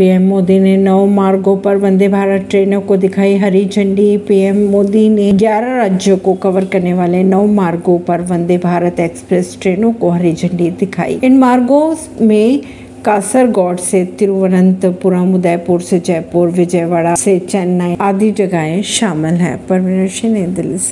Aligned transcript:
PM 0.00 0.22
Modi 0.22 0.58
ने 0.58 0.76
नौ 0.76 1.06
मार्गों 1.06 1.56
पर 1.56 1.76
वंदे 1.76 2.08
भारत 2.08 2.46
ट्रेनों 2.50 2.80
को 2.80 2.96
दिखाई। 2.96 3.36
हरी 3.36 3.64
झंडी, 3.64 4.16
पीएम 4.16 4.56
मोदी 4.56 5.08
ने 5.08 5.32
11 5.32 5.76
राज्यों 5.76 6.16
को 6.16 6.34
कवर 6.34 6.64
करने 6.64 6.94
वाले 6.94 7.22
नौ 7.22 7.46
मार्गों 7.46 7.98
पर 7.98 8.20
वंदे 8.20 8.58
भारत 8.58 9.00
एक्सप्रेस 9.00 9.58
ट्रेनों 9.62 9.92
को 9.92 10.10
हरी 10.10 10.32
झंडी 10.32 10.70
दिखाई। 10.70 11.20
इन 11.24 11.38
मार्गों 11.38 11.96
में 12.26 12.62
कासरगौड 13.04 13.76
से 13.76 14.04
तिरुवनंतपुरम, 14.04 15.34
उदयपुर 15.34 15.80
से 15.80 16.00
जयपुर, 16.00 16.48
विजयवाड़ा 16.48 17.14
से 17.14 17.38
चेन्नई 17.38 17.96
आदि 18.00 18.30
जगहें 18.30 18.82
शामिल 18.82 19.34
हैं। 19.34 19.66
परमेश 19.66 20.20
सिंह, 20.20 20.34
नई 20.34 20.46
दिल्ली 20.46 20.78
से। 20.78 20.88